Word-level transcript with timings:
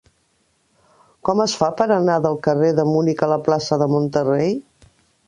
Com 1.27 1.43
es 1.43 1.53
fa 1.59 1.69
per 1.81 1.87
anar 1.97 2.15
del 2.23 2.37
carrer 2.47 2.71
de 2.79 2.87
Munic 2.93 3.21
a 3.27 3.29
la 3.35 3.39
plaça 3.49 3.79
de 3.83 3.89
Monterrey? 3.97 4.57